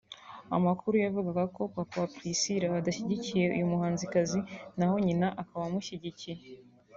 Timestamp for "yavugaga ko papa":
1.05-1.95